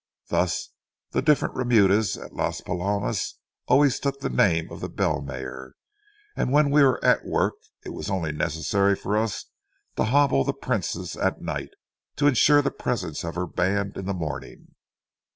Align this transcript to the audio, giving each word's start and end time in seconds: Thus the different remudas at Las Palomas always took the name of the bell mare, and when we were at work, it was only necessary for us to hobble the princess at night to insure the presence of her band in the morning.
Thus 0.29 0.71
the 1.11 1.21
different 1.21 1.53
remudas 1.53 2.17
at 2.17 2.33
Las 2.33 2.59
Palomas 2.61 3.35
always 3.67 3.99
took 3.99 4.19
the 4.19 4.31
name 4.31 4.71
of 4.71 4.79
the 4.81 4.89
bell 4.89 5.21
mare, 5.21 5.73
and 6.35 6.51
when 6.51 6.71
we 6.71 6.81
were 6.81 6.99
at 7.05 7.23
work, 7.23 7.53
it 7.85 7.89
was 7.91 8.09
only 8.09 8.31
necessary 8.31 8.95
for 8.95 9.15
us 9.15 9.45
to 9.97 10.05
hobble 10.05 10.43
the 10.43 10.53
princess 10.53 11.15
at 11.15 11.43
night 11.43 11.69
to 12.15 12.25
insure 12.25 12.63
the 12.63 12.71
presence 12.71 13.23
of 13.23 13.35
her 13.35 13.45
band 13.45 13.95
in 13.95 14.05
the 14.07 14.13
morning. 14.15 14.73